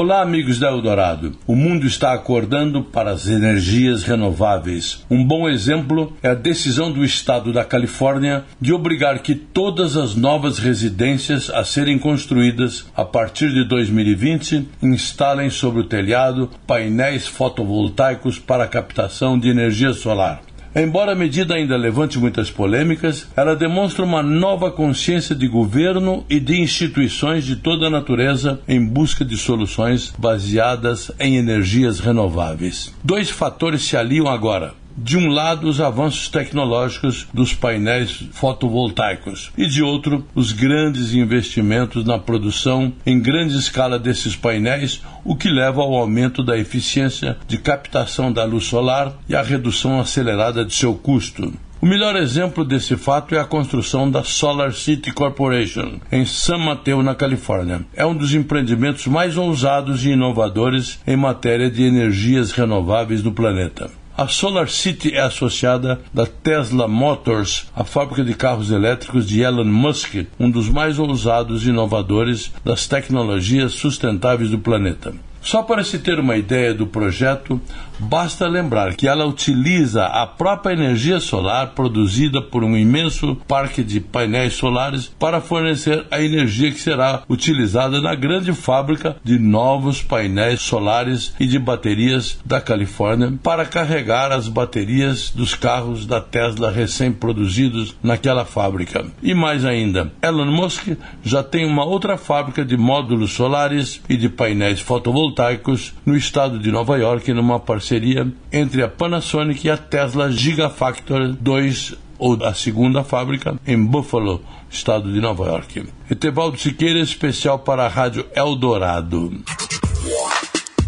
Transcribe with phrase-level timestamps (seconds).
[0.00, 1.36] Olá, amigos da Eldorado.
[1.44, 5.04] O mundo está acordando para as energias renováveis.
[5.10, 10.14] Um bom exemplo é a decisão do estado da Califórnia de obrigar que todas as
[10.14, 18.38] novas residências a serem construídas a partir de 2020 instalem sobre o telhado painéis fotovoltaicos
[18.38, 20.42] para captação de energia solar.
[20.78, 26.38] Embora a medida ainda levante muitas polêmicas, ela demonstra uma nova consciência de governo e
[26.38, 32.94] de instituições de toda a natureza em busca de soluções baseadas em energias renováveis.
[33.02, 39.66] Dois fatores se aliam agora de um lado, os avanços tecnológicos dos painéis fotovoltaicos e,
[39.66, 45.82] de outro, os grandes investimentos na produção em grande escala desses painéis, o que leva
[45.82, 50.94] ao aumento da eficiência de captação da luz solar e à redução acelerada de seu
[50.94, 51.52] custo.
[51.80, 57.04] O melhor exemplo desse fato é a construção da Solar City Corporation, em San Mateo,
[57.04, 57.82] na Califórnia.
[57.94, 63.88] É um dos empreendimentos mais ousados e inovadores em matéria de energias renováveis do planeta.
[64.18, 69.66] A Solar City é associada da Tesla Motors, a fábrica de carros elétricos de Elon
[69.66, 75.14] Musk, um dos mais ousados e inovadores das tecnologias sustentáveis do planeta.
[75.42, 77.60] Só para se ter uma ideia do projeto,
[77.98, 84.00] basta lembrar que ela utiliza a própria energia solar produzida por um imenso parque de
[84.00, 90.60] painéis solares para fornecer a energia que será utilizada na grande fábrica de novos painéis
[90.60, 97.96] solares e de baterias da Califórnia para carregar as baterias dos carros da Tesla recém-produzidos
[98.02, 99.06] naquela fábrica.
[99.22, 100.88] E mais ainda, Elon Musk
[101.22, 106.58] já tem uma outra fábrica de módulos solares e de painéis fotovoltaicos fotovoltaicos no estado
[106.58, 112.54] de Nova York, numa parceria entre a Panasonic e a Tesla Gigafactory 2 ou a
[112.54, 115.86] segunda fábrica em Buffalo, estado de Nova York.
[116.10, 119.32] Etevaldo Siqueira, especial para a Rádio Eldorado.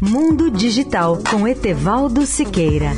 [0.00, 2.92] Mundo Digital com Etevaldo Siqueira.